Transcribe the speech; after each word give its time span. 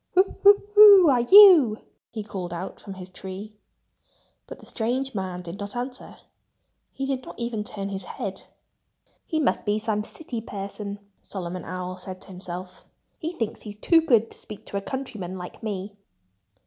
"Who 0.15 0.35
who 0.41 0.63
who 0.73 1.09
are 1.11 1.21
you?" 1.21 1.83
he 2.09 2.23
called 2.23 2.51
out 2.53 2.79
from 2.79 2.95
his 2.95 3.07
tree. 3.07 3.59
But 4.47 4.57
the 4.59 4.65
strange 4.65 5.13
man 5.13 5.43
did 5.43 5.59
not 5.59 5.75
answer. 5.75 6.17
He 6.89 7.05
did 7.05 7.23
not 7.23 7.37
even 7.37 7.63
turn 7.63 7.89
his 7.89 8.05
head. 8.05 8.45
"He 9.27 9.39
must 9.39 9.63
be 9.63 9.77
some 9.77 10.01
city 10.03 10.41
person," 10.41 10.97
Solomon 11.21 11.65
Owl 11.65 11.97
said 11.97 12.19
to 12.21 12.29
himself. 12.29 12.83
"He 13.19 13.33
thinks 13.33 13.61
he's 13.61 13.75
too 13.75 14.01
good 14.01 14.31
to 14.31 14.37
speak 14.39 14.65
to 14.65 14.77
a 14.77 14.81
countryman 14.81 15.37
like 15.37 15.61
me." 15.61 15.99